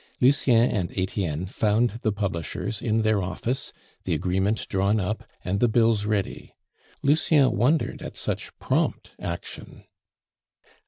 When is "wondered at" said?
7.55-8.17